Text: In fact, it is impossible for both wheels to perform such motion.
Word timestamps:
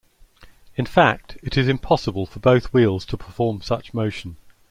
In 0.77 0.87
fact, 0.87 1.37
it 1.43 1.55
is 1.59 1.67
impossible 1.67 2.25
for 2.25 2.39
both 2.39 2.73
wheels 2.73 3.05
to 3.05 3.17
perform 3.17 3.61
such 3.61 3.93
motion. 3.93 4.35